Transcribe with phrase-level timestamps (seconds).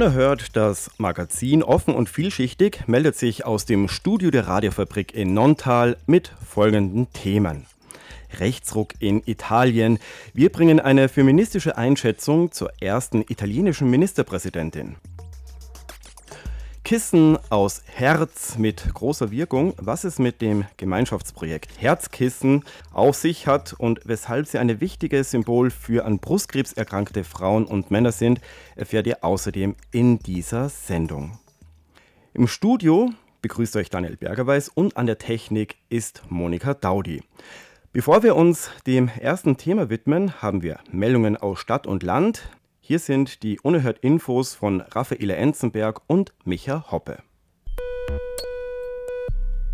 [0.00, 5.98] Unerhört, das Magazin offen und vielschichtig meldet sich aus dem Studio der Radiofabrik in Nontal
[6.06, 7.66] mit folgenden Themen.
[8.38, 9.98] Rechtsruck in Italien.
[10.32, 14.96] Wir bringen eine feministische Einschätzung zur ersten italienischen Ministerpräsidentin.
[16.90, 23.74] Kissen aus Herz mit großer Wirkung, was es mit dem Gemeinschaftsprojekt Herzkissen auf sich hat
[23.74, 28.40] und weshalb sie ein wichtiges Symbol für an Brustkrebs erkrankte Frauen und Männer sind,
[28.74, 31.38] erfährt ihr außerdem in dieser Sendung.
[32.34, 37.22] Im Studio begrüßt euch Daniel Bergerweis und an der Technik ist Monika Daudi.
[37.92, 42.50] Bevor wir uns dem ersten Thema widmen, haben wir Meldungen aus Stadt und Land,
[42.90, 47.22] hier sind die unerhört Infos von Raffaele Enzenberg und Micha Hoppe.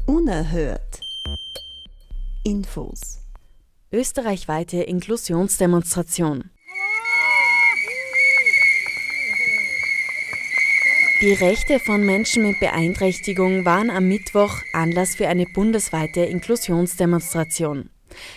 [0.06, 1.00] Unerhört.
[2.44, 3.22] Infos.
[3.90, 6.50] Österreichweite Inklusionsdemonstration.
[11.22, 17.88] Die Rechte von Menschen mit Beeinträchtigung waren am Mittwoch Anlass für eine bundesweite Inklusionsdemonstration.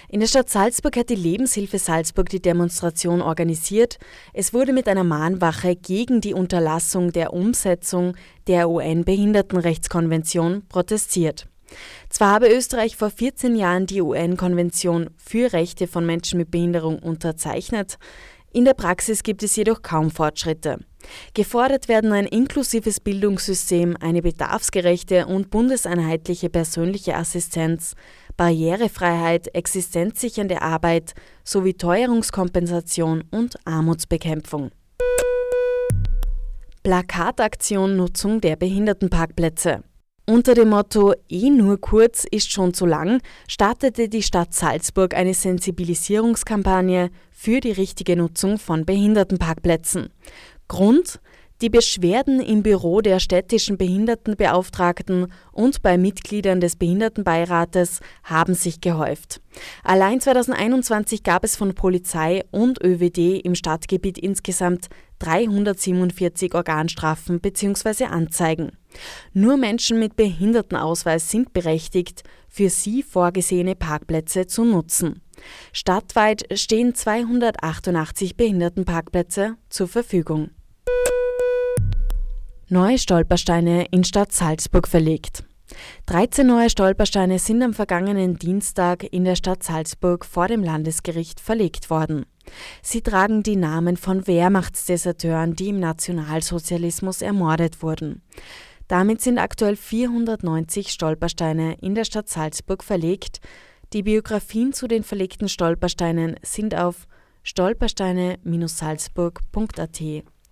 [0.08, 3.98] In der Stadt Salzburg hat die Lebenshilfe Salzburg die Demonstration organisiert.
[4.34, 8.16] Es wurde mit einer Mahnwache gegen die Unterlassung der Umsetzung
[8.48, 11.48] der UN-Behindertenrechtskonvention protestiert.
[12.10, 18.00] Zwar habe Österreich vor 14 Jahren die UN-Konvention für Rechte von Menschen mit Behinderung unterzeichnet,
[18.52, 20.80] in der Praxis gibt es jedoch kaum Fortschritte.
[21.36, 27.94] Gefordert werden ein inklusives Bildungssystem, eine bedarfsgerechte und bundeseinheitliche persönliche Assistenz,
[28.40, 31.14] Barrierefreiheit, existenzsichernde Arbeit
[31.44, 34.72] sowie Teuerungskompensation und Armutsbekämpfung.
[36.82, 39.84] Plakataktion Nutzung der Behindertenparkplätze.
[40.26, 43.20] Unter dem Motto Eh nur kurz ist schon zu lang
[43.50, 50.12] startete die Stadt Salzburg eine Sensibilisierungskampagne für die richtige Nutzung von Behindertenparkplätzen.
[50.70, 51.20] Grund
[51.62, 59.42] die Beschwerden im Büro der städtischen Behindertenbeauftragten und bei Mitgliedern des Behindertenbeirates haben sich gehäuft.
[59.84, 64.88] Allein 2021 gab es von Polizei und ÖWD im Stadtgebiet insgesamt
[65.20, 68.06] 347 Organstrafen bzw.
[68.06, 68.72] Anzeigen.
[69.34, 75.22] Nur Menschen mit Behindertenausweis sind berechtigt, für sie vorgesehene Parkplätze zu nutzen.
[75.74, 80.52] Stadtweit stehen 288 Behindertenparkplätze zur Verfügung.
[82.72, 85.44] Neue Stolpersteine in Stadt Salzburg verlegt.
[86.06, 91.90] 13 neue Stolpersteine sind am vergangenen Dienstag in der Stadt Salzburg vor dem Landesgericht verlegt
[91.90, 92.28] worden.
[92.84, 98.22] Sie tragen die Namen von Wehrmachtsdeserteuren, die im Nationalsozialismus ermordet wurden.
[98.88, 103.42] Damit sind aktuell 490 Stolpersteine in der Stadt Salzburg verlegt.
[103.94, 107.08] Die Biografien zu den verlegten Stolpersteinen sind auf
[107.42, 110.04] stolpersteine-salzburg.at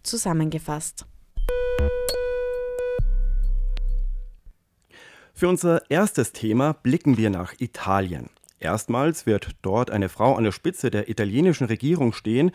[0.02, 1.06] zusammengefasst.
[5.38, 8.32] Für unser erstes Thema blicken wir nach Italien.
[8.60, 12.50] Erstmals wird dort eine Frau an der Spitze der italienischen Regierung stehen.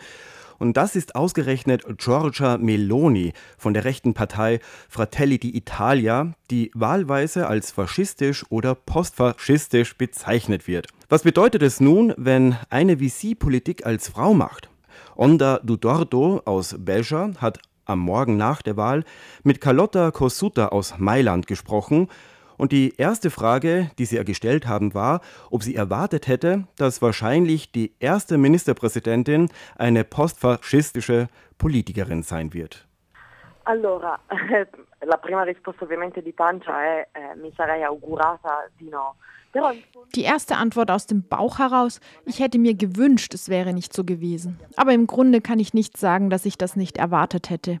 [0.59, 7.71] Und das ist ausgerechnet Giorgia Meloni von der rechten Partei Fratelli d'Italia, die wahlweise als
[7.71, 10.87] faschistisch oder postfaschistisch bezeichnet wird.
[11.07, 14.67] Was bedeutet es nun, wenn eine wie sie Politik als Frau macht?
[15.15, 19.05] Onda Dudordo aus Belgia hat am Morgen nach der Wahl
[19.43, 22.09] mit Carlotta Cossuta aus Mailand gesprochen
[22.57, 27.01] und die erste Frage, die sie ihr gestellt haben, war, ob sie erwartet hätte, dass
[27.01, 31.27] wahrscheinlich die erste Ministerpräsidentin eine postfaschistische
[31.57, 32.87] Politikerin sein wird.
[33.65, 34.19] Allora,
[35.05, 39.15] la prima risposta ovviamente di pancia è eh, mi sarei augurata di no.
[40.15, 44.03] Die erste Antwort aus dem Bauch heraus, ich hätte mir gewünscht, es wäre nicht so
[44.03, 44.59] gewesen.
[44.75, 47.79] Aber im Grunde kann ich nicht sagen, dass ich das nicht erwartet hätte.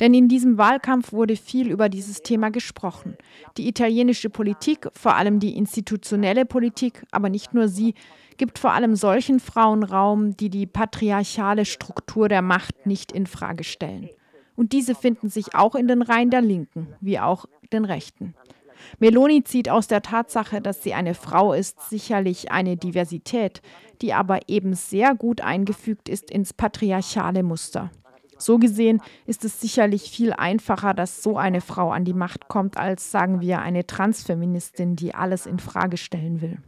[0.00, 3.16] Denn in diesem Wahlkampf wurde viel über dieses Thema gesprochen.
[3.56, 7.94] Die italienische Politik, vor allem die institutionelle Politik, aber nicht nur sie,
[8.36, 13.64] gibt vor allem solchen Frauen Raum, die die patriarchale Struktur der Macht nicht in Frage
[13.64, 14.08] stellen.
[14.54, 18.34] Und diese finden sich auch in den Reihen der Linken, wie auch den Rechten.
[18.98, 23.62] Meloni zieht aus der Tatsache, dass sie eine Frau ist, sicherlich eine Diversität,
[24.00, 27.90] die aber eben sehr gut eingefügt ist ins patriarchale Muster.
[28.38, 32.76] So gesehen ist es sicherlich viel einfacher, dass so eine Frau an die Macht kommt,
[32.76, 36.58] als sagen wir eine Transfeministin, die alles in Frage stellen will.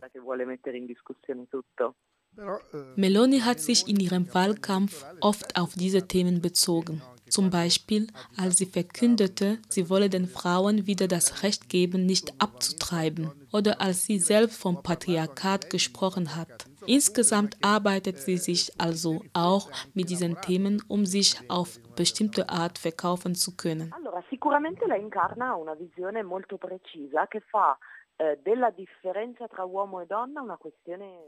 [2.97, 7.03] Meloni hat sich in ihrem Wahlkampf oft auf diese Themen bezogen.
[7.29, 8.07] Zum Beispiel,
[8.37, 14.05] als sie verkündete, sie wolle den Frauen wieder das Recht geben, nicht abzutreiben, oder als
[14.05, 16.67] sie selbst vom Patriarchat gesprochen hat.
[16.87, 23.35] Insgesamt arbeitet sie sich also auch mit diesen Themen, um sich auf bestimmte Art verkaufen
[23.35, 23.93] zu können.
[23.97, 27.79] Allora, sicuramente lei incarna una visione molto precisa che fa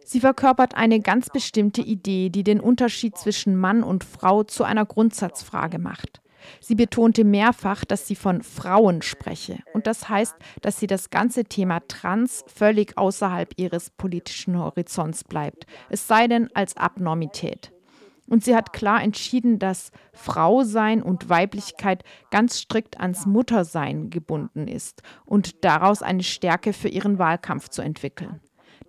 [0.05, 4.87] Sie verkörpert eine ganz bestimmte Idee, die den Unterschied zwischen Mann und Frau zu einer
[4.87, 6.21] Grundsatzfrage macht.
[6.61, 9.59] Sie betonte mehrfach, dass sie von Frauen spreche.
[9.73, 15.67] Und das heißt, dass sie das ganze Thema Trans völlig außerhalb ihres politischen Horizonts bleibt,
[15.91, 17.73] es sei denn als Abnormität.
[18.27, 25.03] Und sie hat klar entschieden, dass Frausein und Weiblichkeit ganz strikt ans Muttersein gebunden ist
[25.25, 28.41] und daraus eine Stärke für ihren Wahlkampf zu entwickeln.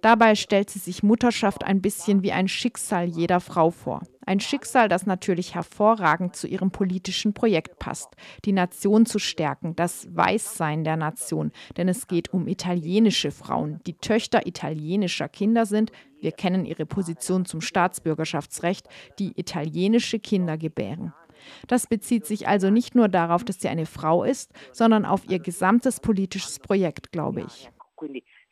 [0.01, 4.01] Dabei stellt sie sich Mutterschaft ein bisschen wie ein Schicksal jeder Frau vor.
[4.25, 8.09] Ein Schicksal, das natürlich hervorragend zu ihrem politischen Projekt passt,
[8.45, 13.93] die Nation zu stärken, das Weißsein der Nation, denn es geht um italienische Frauen, die
[13.93, 15.91] Töchter italienischer Kinder sind.
[16.19, 21.13] Wir kennen ihre Position zum Staatsbürgerschaftsrecht, die italienische Kinder gebären.
[21.67, 25.39] Das bezieht sich also nicht nur darauf, dass sie eine Frau ist, sondern auf ihr
[25.39, 27.69] gesamtes politisches Projekt, glaube ich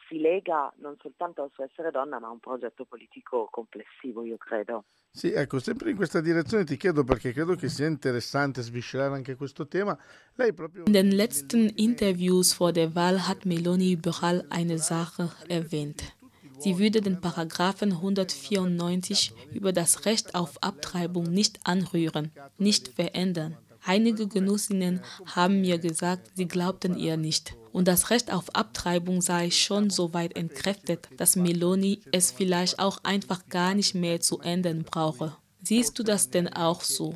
[0.07, 4.37] si lega non soltanto al suo essere donna, ma a un progetto politico complessivo, io
[4.37, 4.85] credo.
[5.11, 9.35] Sì, ecco, sempre in questa direzione ti chiedo perché credo che sia interessante sviscerare anche
[9.35, 9.97] questo tema.
[10.35, 16.15] Lei proprio In den letzten Interviews vor der Wahl hat Meloni überall eine Sache erwähnt.
[16.57, 23.57] Sie würde den Paragraphen 194 über das Recht auf Abtreibung nicht anrühren, nicht verändern.
[23.85, 27.55] Einige Genossinnen haben mir gesagt, sie glaubten ihr nicht.
[27.71, 32.97] Und das Recht auf Abtreibung sei schon so weit entkräftet, dass Meloni es vielleicht auch
[33.03, 35.35] einfach gar nicht mehr zu ändern brauche.
[35.61, 37.15] Siehst du das denn auch so?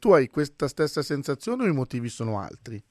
[0.00, 2.82] Tu hai questa stessa sensazione o i motivi sono altri?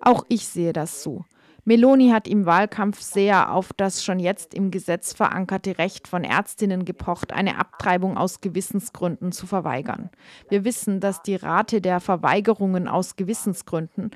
[0.00, 1.24] Auch ich sehe das so.
[1.64, 6.84] Meloni hat im Wahlkampf sehr auf das schon jetzt im Gesetz verankerte Recht von Ärztinnen
[6.84, 10.10] gepocht, eine Abtreibung aus Gewissensgründen zu verweigern.
[10.48, 14.12] Wir wissen, dass die Rate der Verweigerungen aus Gewissensgründen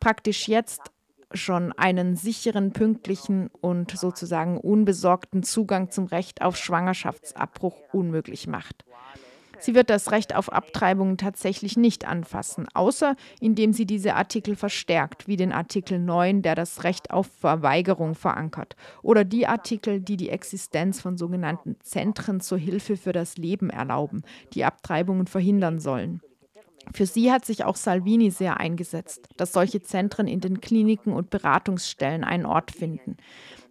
[0.00, 0.90] praktisch jetzt
[1.34, 8.84] schon einen sicheren, pünktlichen und sozusagen unbesorgten Zugang zum Recht auf Schwangerschaftsabbruch unmöglich macht.
[9.60, 15.28] Sie wird das Recht auf Abtreibung tatsächlich nicht anfassen, außer indem sie diese Artikel verstärkt,
[15.28, 20.30] wie den Artikel 9, der das Recht auf Verweigerung verankert, oder die Artikel, die die
[20.30, 24.22] Existenz von sogenannten Zentren zur Hilfe für das Leben erlauben,
[24.52, 26.20] die Abtreibungen verhindern sollen.
[26.92, 31.30] Für sie hat sich auch Salvini sehr eingesetzt, dass solche Zentren in den Kliniken und
[31.30, 33.16] Beratungsstellen einen Ort finden.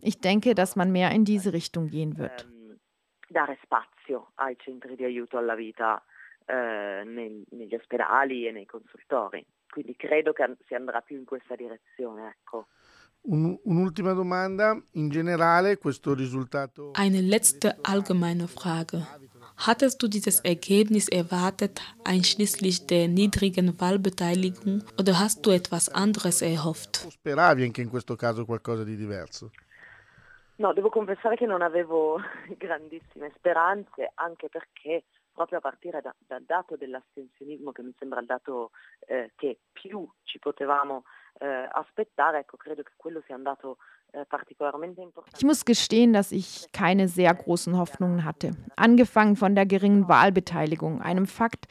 [0.01, 2.47] Ich denke, dass man mehr in diese Richtung gehen wird.
[3.30, 3.56] dare
[4.04, 6.04] spazio ai centri di aiuto alla vita
[6.46, 9.46] eh, nel, negli ospedali e nei consultori.
[9.70, 12.36] Quindi credo che si andrà più in questa direzione.
[12.38, 12.68] Ecco.
[13.24, 16.92] Un, un'ultima domanda, in generale questo risultato...
[16.94, 19.22] Eine letzte allgemeine Frage.
[19.56, 27.07] Hattest du dieses Ergebnis erwartet, einschließlich der niedrigen Wahlbeteiligung, oder hast du etwas anderes erhofft?
[27.10, 29.52] Speravi anche in questo caso qualcosa di diverso?
[30.56, 32.19] No, devo confessare che non avevo
[32.57, 38.28] grandissime speranze, anche perché proprio a partire da, dal dato dell'astensionismo, che mi sembra il
[38.28, 38.69] dato
[39.07, 41.04] eh, che più ci potevamo
[41.40, 45.36] äh, aspettare, ecco, credo che quello sia äh, particolarmente importante.
[45.36, 48.52] Ich muss gestehen, dass ich keine sehr großen Hoffnungen hatte.
[48.76, 51.66] Angefangen von der geringen Wahlbeteiligung, einem Fakt,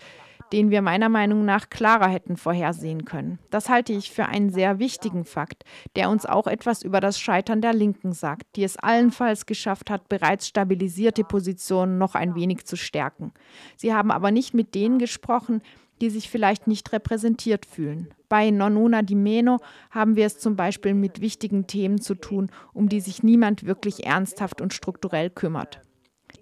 [0.53, 3.39] den wir meiner Meinung nach klarer hätten vorhersehen können.
[3.51, 5.65] Das halte ich für einen sehr wichtigen Fakt,
[5.97, 10.09] der uns auch etwas über das Scheitern der Linken sagt, die es allenfalls geschafft hat,
[10.09, 13.33] bereits stabilisierte Positionen noch ein wenig zu stärken.
[13.77, 15.63] Sie haben aber nicht mit denen gesprochen,
[16.03, 18.13] die sich vielleicht nicht repräsentiert fühlen.
[18.29, 19.59] Bei Non di Meno
[19.91, 24.05] haben wir es zum Beispiel mit wichtigen Themen zu tun, um die sich niemand wirklich
[24.05, 25.81] ernsthaft und strukturell kümmert.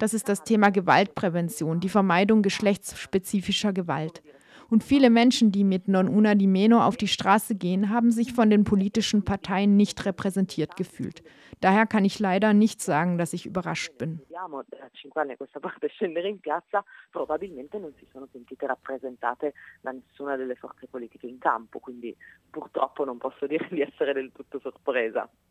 [0.00, 4.22] Das ist das Thema Gewaltprävention, die Vermeidung geschlechtsspezifischer Gewalt.
[4.70, 8.32] Und viele Menschen, die mit Non Una di Meno auf die Straße gehen, haben sich
[8.32, 11.22] von den politischen Parteien nicht repräsentiert gefühlt.
[11.60, 14.20] Daher kann ich leider nicht sagen, dass ich überrascht bin.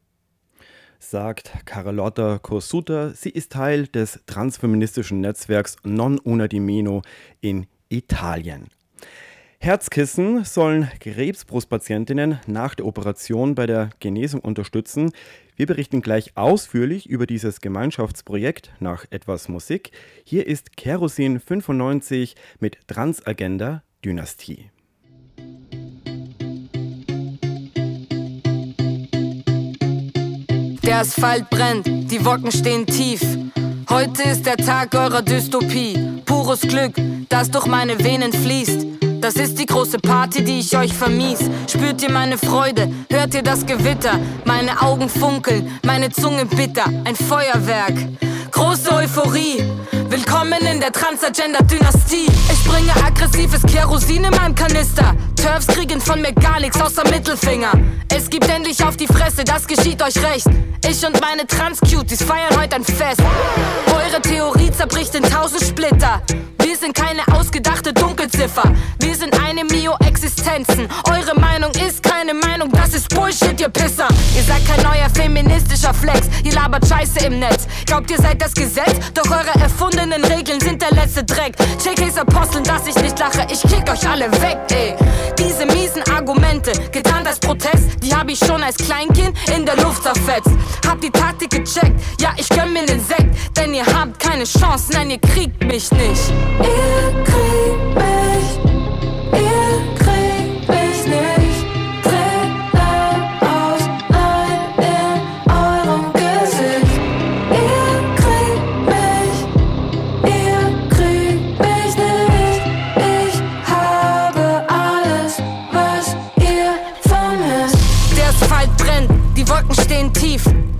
[0.99, 3.09] sagt Carlotta Corsuta.
[3.09, 7.01] Sie ist Teil des transfeministischen Netzwerks Non Una di Meno
[7.41, 8.67] in Italien.
[9.59, 15.11] Herzkissen sollen Krebsbrustpatientinnen nach der Operation bei der Genesung unterstützen.
[15.55, 19.91] Wir berichten gleich ausführlich über dieses Gemeinschaftsprojekt nach etwas Musik.
[20.23, 24.69] Hier ist Kerosin 95 mit Transagenda Dynastie.
[30.95, 33.19] Der Asphalt brennt, die Wolken stehen tief.
[33.89, 36.21] Heute ist der Tag eurer Dystopie.
[36.23, 36.93] Pures Glück,
[37.27, 38.87] das durch meine Venen fließt.
[39.19, 41.39] Das ist die große Party, die ich euch vermies.
[41.67, 42.89] Spürt ihr meine Freude?
[43.09, 44.17] Hört ihr das Gewitter?
[44.45, 47.95] Meine Augen funkeln, meine Zunge bitter, ein Feuerwerk.
[48.55, 49.69] Große Euphorie,
[50.07, 52.27] willkommen in der Transagender-Dynastie.
[52.49, 55.13] Ich bringe aggressives Kerosin in meinem Kanister.
[55.35, 57.73] Turfs kriegen von mir gar nichts außer Mittelfinger.
[58.07, 60.47] Es gibt endlich auf die Fresse, das geschieht euch recht.
[60.89, 63.21] Ich und meine Trans-Cuties feiern heute ein Fest.
[63.87, 66.21] Eure Theorie zerbricht in tausend Splitter.
[66.65, 68.63] Wir sind keine ausgedachte Dunkelziffer.
[68.97, 70.87] Wir sind eine Mio-Existenzen.
[71.07, 74.07] Eure Meinung ist keine Meinung, das ist Bullshit, ihr Pisser.
[74.35, 76.27] Ihr seid kein neuer feministischer Flex.
[76.43, 77.67] Ihr labert Scheiße im Netz.
[77.85, 78.95] Glaubt, ihr seid das Gesetz?
[79.13, 81.53] Doch eure erfundenen Regeln sind der letzte Dreck.
[81.85, 83.45] JKs Aposteln, dass ich nicht lache.
[83.51, 84.95] Ich kick euch alle weg, ey.
[85.37, 90.01] Diese miesen Argumente, getan als Protest, die hab ich schon als Kleinkind in der Luft
[90.01, 90.49] zerfetzt.
[90.87, 94.93] Hab die Taktik gecheckt, ja, ich gönn mir den Sekt, denn ihr habt keine Chance,
[94.93, 96.31] nein, ihr kriegt mich nicht.
[96.59, 98.64] Ihr kriegt mich,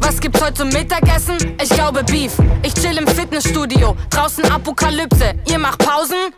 [0.05, 1.35] Was gibt's heute zum Mittagessen?
[1.59, 2.33] Ich glaube Beef.
[2.61, 5.33] Ich chill im Fitnessstudio, draußen Apokalypse.
[5.49, 6.31] Ihr macht Pausen?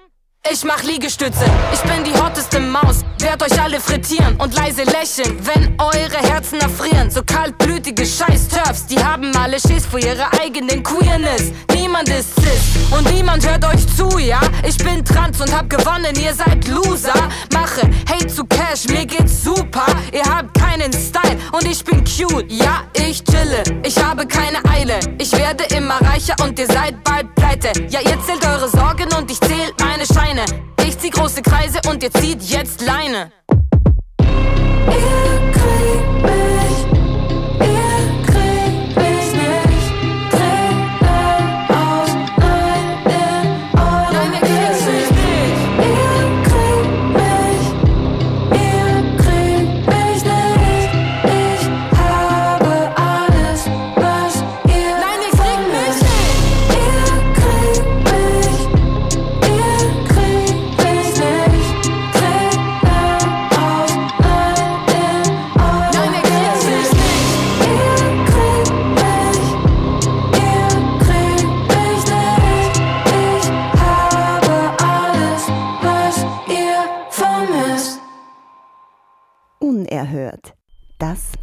[0.49, 1.43] Ich mach Liegestütze,
[1.73, 6.61] ich bin die hotteste Maus, werd euch alle frittieren und leise lächeln, wenn eure Herzen
[6.61, 7.11] erfrieren.
[7.11, 11.51] So kaltblütige Scheiß-Turfs, die haben alle Schiss vor ihrer eigenen Queerness.
[11.73, 14.39] Niemand ist cis und niemand hört euch zu, ja?
[14.65, 17.21] Ich bin trans und hab gewonnen, ihr seid Loser.
[17.53, 19.85] Mache Hate zu Cash, mir geht's super.
[20.13, 22.83] Ihr habt keinen Style und ich bin cute, ja?
[22.93, 24.99] Ich chille, ich habe keine Eile.
[25.17, 27.71] Ich werde immer reicher und ihr seid bald pleite.
[27.89, 30.66] Ja, ihr zählt eure Sorgen und ich zähl meine Scheine.
[31.07, 33.31] Ich zieh große Kreise und ihr zieht jetzt Leine.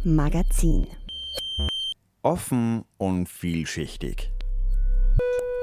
[0.05, 0.85] Magazin.
[2.21, 4.29] Offen und vielschichtig.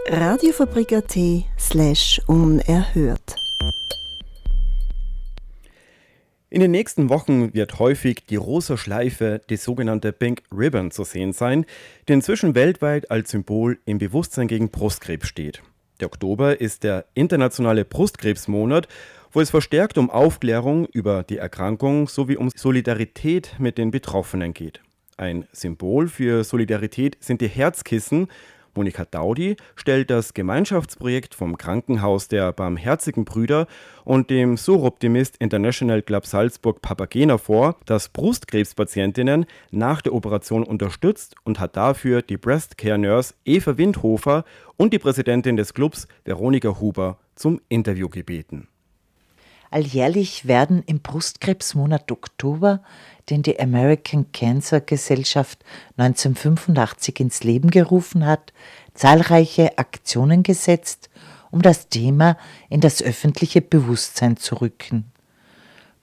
[0.08, 1.16] Radiofabrik.at
[1.56, 3.36] slash unerhört.
[6.50, 11.32] In den nächsten Wochen wird häufig die rosa Schleife, die sogenannte Pink Ribbon, zu sehen
[11.32, 11.64] sein,
[12.08, 15.62] die inzwischen weltweit als Symbol im Bewusstsein gegen Brustkrebs steht.
[16.00, 18.88] Der Oktober ist der internationale Brustkrebsmonat,
[19.32, 24.80] wo es verstärkt um Aufklärung über die Erkrankung sowie um Solidarität mit den Betroffenen geht.
[25.16, 28.28] Ein Symbol für Solidarität sind die Herzkissen.
[28.74, 33.66] Monika Daudi stellt das Gemeinschaftsprojekt vom Krankenhaus der Barmherzigen Brüder
[34.04, 41.60] und dem Suroptimist International Club Salzburg Papagena vor, das Brustkrebspatientinnen nach der Operation unterstützt und
[41.60, 44.44] hat dafür die Breast Care Nurse Eva Windhofer
[44.78, 48.68] und die Präsidentin des Clubs Veronika Huber zum Interview gebeten.
[49.72, 52.82] Alljährlich werden im Brustkrebsmonat Oktober,
[53.30, 55.64] den die American Cancer Gesellschaft
[55.96, 58.52] 1985 ins Leben gerufen hat,
[58.92, 61.08] zahlreiche Aktionen gesetzt,
[61.50, 62.36] um das Thema
[62.68, 65.10] in das öffentliche Bewusstsein zu rücken.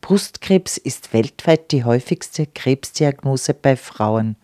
[0.01, 4.35] Brustkrebs ist weltweit die häufigste Krebsdiagnose bei Frauen,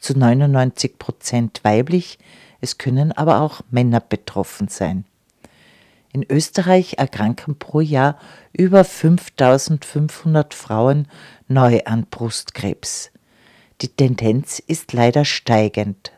[0.00, 2.18] zu 99 Prozent weiblich,
[2.60, 5.04] es können aber auch Männer betroffen sein.
[6.12, 8.18] In Österreich erkranken pro Jahr
[8.52, 11.08] über 5500 Frauen
[11.48, 13.10] neu an Brustkrebs.
[13.80, 16.12] Die Tendenz ist leider steigend.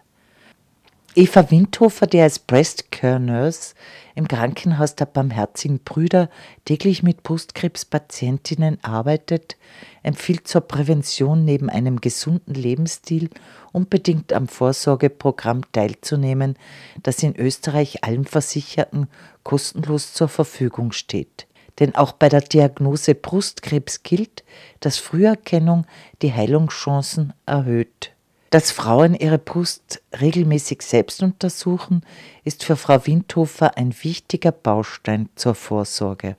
[1.16, 3.74] Eva Windhofer, die als Breast Care Nurse
[4.16, 6.28] im Krankenhaus der Barmherzigen Brüder
[6.64, 9.56] täglich mit Brustkrebspatientinnen arbeitet,
[10.02, 13.30] empfiehlt zur Prävention neben einem gesunden Lebensstil
[13.70, 16.56] unbedingt am Vorsorgeprogramm teilzunehmen,
[17.04, 19.06] das in Österreich allen Versicherten
[19.44, 21.46] kostenlos zur Verfügung steht.
[21.78, 24.42] Denn auch bei der Diagnose Brustkrebs gilt,
[24.80, 25.86] dass Früherkennung
[26.22, 28.13] die Heilungschancen erhöht.
[28.54, 32.02] Dass Frauen ihre Brust regelmäßig selbst untersuchen,
[32.44, 36.36] ist für Frau Windhofer ein wichtiger Baustein zur Vorsorge.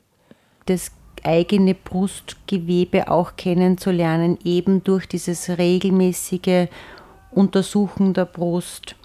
[0.65, 0.91] Das
[1.23, 6.69] eigene Brustgewebe auch kennenzulernen, eben durch dieses regelmäßige
[7.31, 8.95] Untersuchen der Brust,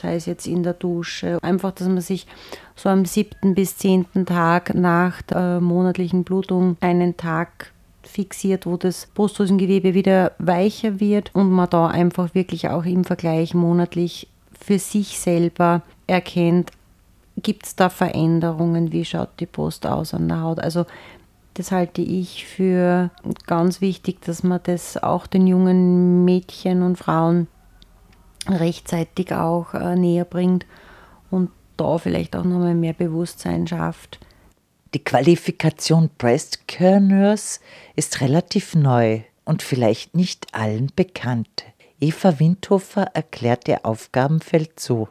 [0.00, 1.40] sei es jetzt in der Dusche.
[1.42, 2.28] Einfach, dass man sich
[2.76, 7.72] so am siebten bis zehnten Tag nach der monatlichen Blutung einen Tag
[8.06, 13.54] fixiert, wo das Brustdrüsengewebe wieder weicher wird und man da einfach wirklich auch im Vergleich
[13.54, 14.28] monatlich
[14.58, 16.70] für sich selber erkennt,
[17.36, 20.60] gibt es da Veränderungen, wie schaut die Brust aus an der Haut.
[20.60, 20.84] Also
[21.54, 23.10] das halte ich für
[23.46, 27.46] ganz wichtig, dass man das auch den jungen Mädchen und Frauen
[28.48, 30.66] rechtzeitig auch äh, näher bringt
[31.30, 34.18] und da vielleicht auch nochmal mehr Bewusstsein schafft.
[34.94, 37.60] Die Qualifikation Breast Care Nurse
[37.96, 41.64] ist relativ neu und vielleicht nicht allen bekannt.
[41.98, 45.08] Eva Windhofer erklärt ihr Aufgabenfeld so.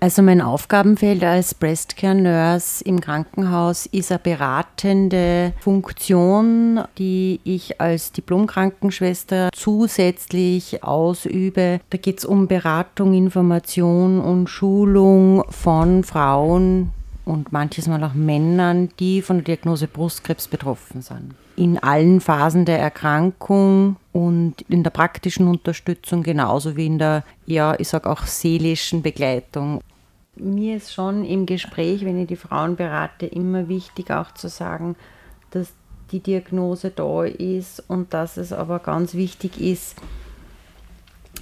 [0.00, 7.80] Also mein Aufgabenfeld als Breast Care Nurse im Krankenhaus ist eine beratende Funktion, die ich
[7.80, 11.80] als Diplomkrankenschwester zusätzlich ausübe.
[11.88, 16.92] Da geht es um Beratung, Information und Schulung von Frauen
[17.26, 21.34] und manches Mal auch Männern, die von der Diagnose Brustkrebs betroffen sind.
[21.56, 27.74] In allen Phasen der Erkrankung und in der praktischen Unterstützung genauso wie in der, ja,
[27.78, 29.80] ich sage auch seelischen Begleitung.
[30.36, 34.94] Mir ist schon im Gespräch, wenn ich die Frauen berate, immer wichtig auch zu sagen,
[35.50, 35.72] dass
[36.12, 39.96] die Diagnose da ist und dass es aber ganz wichtig ist,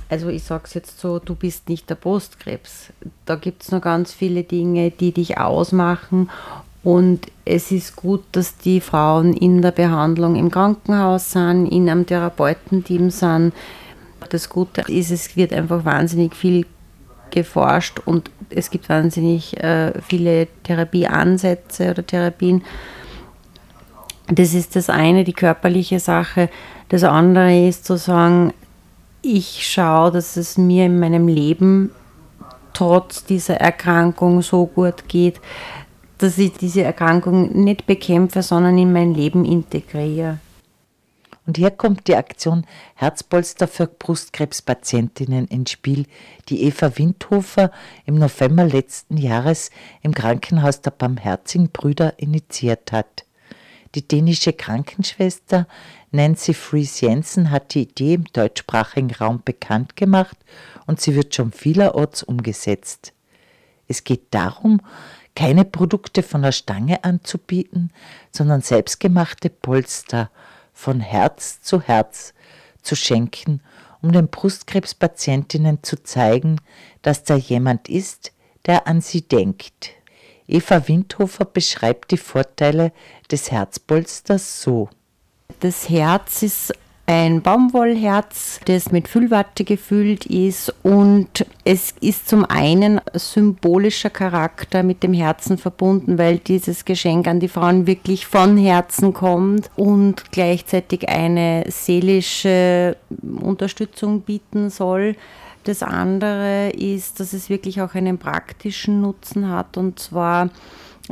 [0.09, 2.93] also ich sage es jetzt so, du bist nicht der Brustkrebs.
[3.25, 6.31] Da gibt es noch ganz viele Dinge, die dich ausmachen.
[6.83, 12.07] Und es ist gut, dass die Frauen in der Behandlung im Krankenhaus sind, in einem
[12.07, 13.55] Therapeutenteam sind.
[14.29, 16.67] Das Gute ist, es wird einfach wahnsinnig viel
[17.31, 22.63] geforscht und es gibt wahnsinnig äh, viele Therapieansätze oder Therapien.
[24.29, 26.49] Das ist das eine, die körperliche Sache.
[26.89, 28.53] Das andere ist zu sagen,
[29.25, 31.91] ich schaue, dass es mir in meinem Leben
[32.73, 35.41] trotz dieser Erkrankung so gut geht,
[36.19, 40.39] dass ich diese Erkrankung nicht bekämpfe, sondern in mein Leben integriere.
[41.47, 46.07] Und hier kommt die Aktion Herzpolster für Brustkrebspatientinnen ins Spiel,
[46.49, 47.71] die Eva Windhofer
[48.07, 49.71] im November letzten Jahres
[50.03, 53.27] im Krankenhaus der Barmherzigen Brüder initiiert hat.
[53.95, 55.67] Die dänische Krankenschwester
[56.15, 60.37] Nancy Fries Jensen hat die Idee im deutschsprachigen Raum bekannt gemacht
[60.87, 63.13] und sie wird schon vielerorts umgesetzt.
[63.89, 64.81] Es geht darum,
[65.35, 67.91] keine Produkte von der Stange anzubieten,
[68.31, 70.31] sondern selbstgemachte Polster
[70.73, 72.33] von Herz zu Herz
[72.81, 73.61] zu schenken,
[74.01, 76.61] um den Brustkrebspatientinnen zu zeigen,
[77.03, 78.31] dass da jemand ist,
[78.67, 79.91] der an sie denkt.
[80.47, 82.93] Eva Windhofer beschreibt die Vorteile
[83.33, 84.89] des Herzpolsters so.
[85.65, 86.75] Das Herz ist
[87.07, 95.03] ein Baumwollherz, das mit Füllwatte gefüllt ist und es ist zum einen symbolischer Charakter mit
[95.03, 101.09] dem Herzen verbunden, weil dieses Geschenk an die Frauen wirklich von Herzen kommt und gleichzeitig
[101.09, 102.99] eine seelische
[103.41, 105.17] Unterstützung bieten soll.
[105.65, 110.51] Das andere ist, dass es wirklich auch einen praktischen Nutzen hat und zwar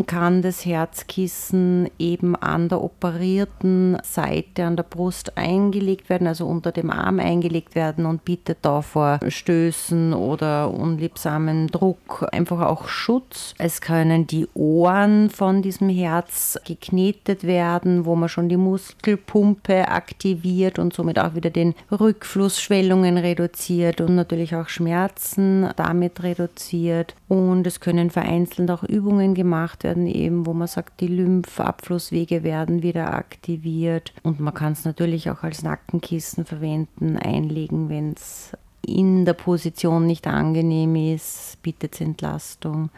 [0.06, 6.72] kann das Herzkissen eben an der operierten Seite an der Brust eingelegt werden, also unter
[6.72, 13.54] dem Arm eingelegt werden und bietet da vor Stößen oder unliebsamen Druck einfach auch Schutz.
[13.58, 20.78] Es können die Ohren von diesem Herz geknetet werden, wo man schon die Muskelpumpe aktiviert
[20.78, 27.14] und somit auch wieder den Rückfluss, Schwellungen reduziert und natürlich auch Schmerzen damit reduziert.
[27.28, 32.82] Und es können vereinzelt auch Übungen gemacht werden, eben wo man sagt, die Lymphabflusswege werden
[32.82, 34.12] wieder aktiviert.
[34.22, 38.52] Und man kann es natürlich auch als Nackenkissen verwenden, einlegen, wenn es
[38.84, 42.90] in der Position nicht angenehm ist, bietet es Entlastung.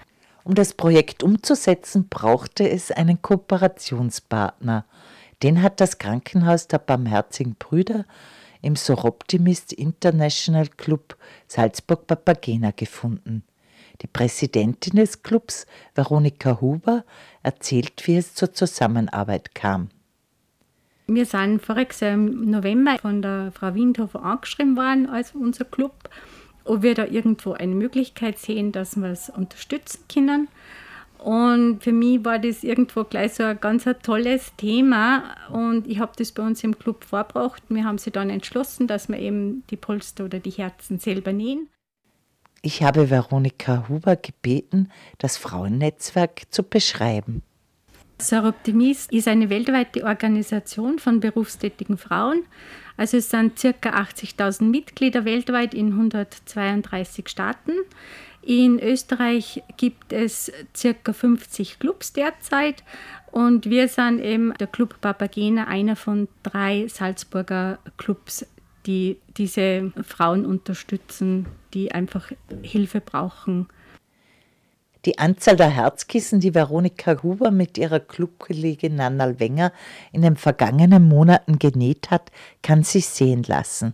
[0.45, 4.85] Um das Projekt umzusetzen, brauchte es einen Kooperationspartner.
[5.43, 8.05] Den hat das Krankenhaus der Barmherzigen Brüder
[8.63, 11.17] im Soroptimist International Club
[11.49, 13.45] Salzburg-Papagena gefunden.
[14.03, 17.05] Die Präsidentin des Clubs, Veronika Huber,
[17.43, 19.89] erzählt, wie es zur Zusammenarbeit kam.
[21.07, 26.09] Wir sind voriges Jahr im November von der Frau Windhofer angeschrieben worden als unser Club,
[26.65, 30.49] ob wir da irgendwo eine Möglichkeit sehen, dass wir es unterstützen können.
[31.19, 35.99] Und für mich war das irgendwo gleich so ein ganz ein tolles Thema und ich
[35.99, 37.63] habe das bei uns im Club vorgebracht.
[37.69, 41.69] Wir haben sie dann entschlossen, dass wir eben die Polster oder die Herzen selber nähen.
[42.67, 47.43] Ich habe Veronika Huber gebeten, das Frauennetzwerk zu beschreiben.
[48.19, 52.45] Soroptimist ist eine weltweite Organisation von berufstätigen Frauen.
[52.97, 53.69] Also es sind ca.
[53.91, 57.73] 80.000 Mitglieder weltweit in 132 Staaten.
[58.41, 61.13] In Österreich gibt es ca.
[61.13, 62.83] 50 Clubs derzeit
[63.31, 68.47] und wir sind eben der Club Papagena, einer von drei Salzburger Clubs,
[68.87, 72.31] die diese Frauen unterstützen, die einfach
[72.63, 73.69] Hilfe brauchen.
[75.05, 79.73] Die Anzahl der Herzkissen, die Veronika Huber mit ihrer Clubkollegin Nannal Wenger
[80.13, 82.31] in den vergangenen Monaten genäht hat,
[82.63, 83.93] kann sich sehen lassen.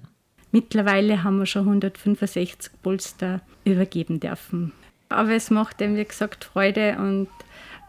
[0.53, 4.72] Mittlerweile haben wir schon 165 Polster übergeben dürfen.
[5.09, 7.29] Aber es macht eben, wie gesagt, Freude und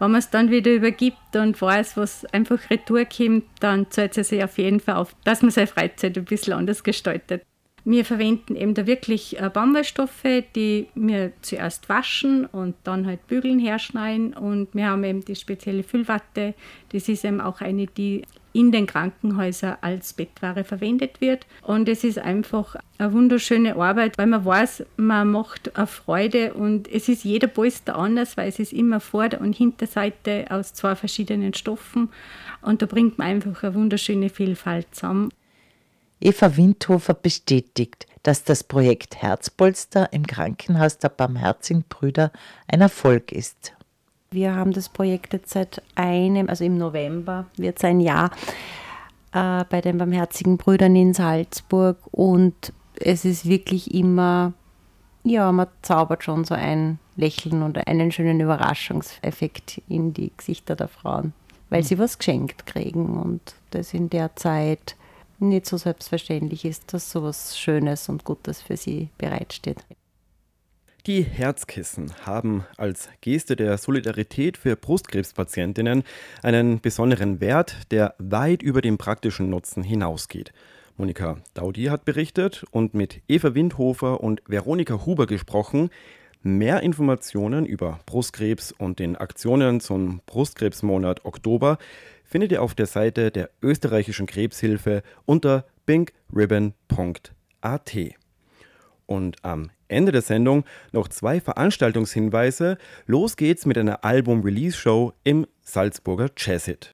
[0.02, 4.30] wenn man es dann wieder übergibt und weiß, was einfach retour kommt, dann zahlt es
[4.30, 7.44] sich auf jeden Fall auf, dass man seine Freizeit ein bisschen anders gestaltet.
[7.84, 13.60] Wir verwenden eben da wirklich äh, Baumwollstoffe, die wir zuerst waschen und dann halt bügeln,
[13.60, 14.34] herschneiden.
[14.34, 16.54] Und wir haben eben die spezielle Füllwatte.
[16.92, 21.46] Das ist eben auch eine, die in den Krankenhäusern als Bettware verwendet wird.
[21.62, 26.92] Und es ist einfach eine wunderschöne Arbeit, weil man weiß, man macht eine Freude und
[26.92, 31.54] es ist jeder Polster anders, weil es ist immer Vorder- und Hinterseite aus zwei verschiedenen
[31.54, 32.10] Stoffen.
[32.62, 35.30] Und da bringt man einfach eine wunderschöne Vielfalt zusammen.
[36.22, 42.32] Eva Windhofer bestätigt, dass das Projekt Herzpolster im Krankenhaus der Barmherzigen Brüder
[42.68, 43.74] ein Erfolg ist.
[44.30, 48.30] Wir haben das Projekt jetzt seit einem, also im November wird es ein Jahr
[49.34, 54.54] äh, bei den Barmherzigen Brüdern in Salzburg und es ist wirklich immer,
[55.24, 60.88] ja, man zaubert schon so ein Lächeln oder einen schönen Überraschungseffekt in die Gesichter der
[60.88, 61.34] Frauen,
[61.70, 64.96] weil sie was geschenkt kriegen und das in der Zeit
[65.50, 69.78] nicht so selbstverständlich ist, dass so was Schönes und Gutes für sie bereitsteht.
[71.08, 76.04] Die Herzkissen haben als Geste der Solidarität für Brustkrebspatientinnen
[76.44, 80.54] einen besonderen Wert, der weit über den praktischen Nutzen hinausgeht.
[80.98, 85.90] Monika Daudi hat berichtet und mit Eva Windhofer und Veronika Huber gesprochen.
[86.44, 91.80] Mehr Informationen über Brustkrebs und den Aktionen zum Brustkrebsmonat Oktober
[92.32, 96.74] findet ihr auf der Seite der österreichischen Krebshilfe unter pinkribbon.at.
[99.06, 100.64] Und am Ende der Sendung
[100.94, 102.78] noch zwei Veranstaltungshinweise.
[103.06, 106.94] Los geht's mit einer Album-Release-Show im Salzburger Jazzit.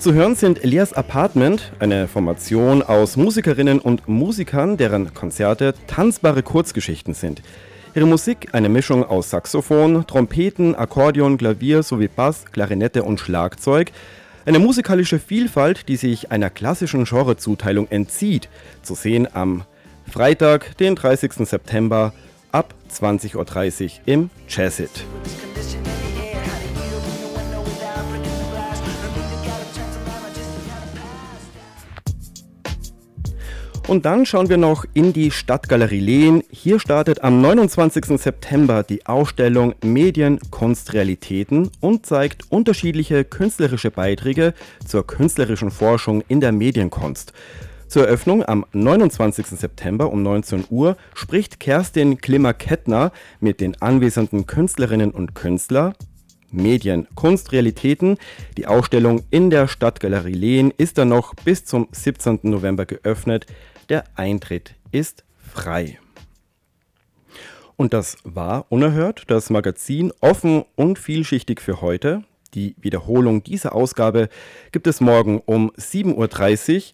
[0.00, 7.12] Zu hören sind Elias Apartment, eine Formation aus Musikerinnen und Musikern, deren Konzerte tanzbare Kurzgeschichten
[7.12, 7.42] sind.
[7.94, 13.92] Ihre Musik eine Mischung aus Saxophon, Trompeten, Akkordeon, Klavier sowie Bass, Klarinette und Schlagzeug.
[14.46, 18.48] Eine musikalische Vielfalt, die sich einer klassischen Genrezuteilung entzieht.
[18.80, 19.64] Zu sehen am
[20.10, 21.46] Freitag, den 30.
[21.46, 22.14] September
[22.52, 25.04] ab 20.30 Uhr im Jazzit.
[33.90, 36.44] Und dann schauen wir noch in die Stadtgalerie Lehen.
[36.48, 38.20] Hier startet am 29.
[38.20, 44.54] September die Ausstellung Medien, Kunst, Realitäten und zeigt unterschiedliche künstlerische Beiträge
[44.86, 47.32] zur künstlerischen Forschung in der Medienkunst.
[47.88, 49.46] Zur Eröffnung am 29.
[49.46, 55.94] September um 19 Uhr spricht Kerstin Klimmer-Kettner mit den anwesenden Künstlerinnen und Künstlern
[56.52, 58.16] Medien, Kunst, Realitäten.
[58.56, 62.40] Die Ausstellung in der Stadtgalerie Lehen ist dann noch bis zum 17.
[62.42, 63.46] November geöffnet.
[63.90, 65.98] Der Eintritt ist frei.
[67.74, 72.22] Und das war unerhört, das Magazin offen und vielschichtig für heute.
[72.54, 74.28] Die Wiederholung dieser Ausgabe
[74.70, 76.92] gibt es morgen um 7.30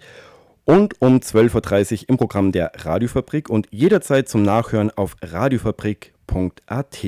[0.65, 0.75] Uhr.
[0.75, 7.05] und um 12.30 Uhr im Programm der Radiofabrik und jederzeit zum Nachhören auf radiofabrik.at.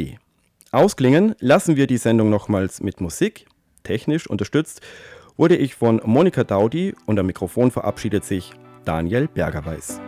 [0.71, 3.47] Ausklingen lassen wir die Sendung nochmals mit Musik.
[3.85, 4.83] Technisch unterstützt
[5.39, 8.53] wurde ich von Monika Daudi und am Mikrofon verabschiedet sich
[8.89, 10.01] Daniel Bergerweis.